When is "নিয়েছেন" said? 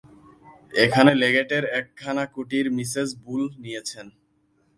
3.63-4.07